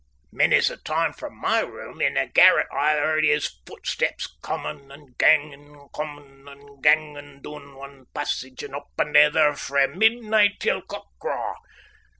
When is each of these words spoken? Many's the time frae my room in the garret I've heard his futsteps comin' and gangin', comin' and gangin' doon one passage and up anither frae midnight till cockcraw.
Many's 0.31 0.69
the 0.69 0.77
time 0.77 1.13
frae 1.13 1.29
my 1.29 1.59
room 1.59 2.01
in 2.01 2.15
the 2.15 2.25
garret 2.25 2.65
I've 2.73 2.97
heard 2.97 3.23
his 3.23 3.59
futsteps 3.67 4.25
comin' 4.41 4.91
and 4.91 5.15
gangin', 5.19 5.89
comin' 5.93 6.47
and 6.47 6.81
gangin' 6.81 7.43
doon 7.43 7.75
one 7.75 8.07
passage 8.11 8.63
and 8.63 8.73
up 8.73 8.87
anither 8.97 9.53
frae 9.53 9.85
midnight 9.85 10.59
till 10.59 10.81
cockcraw. 10.81 11.53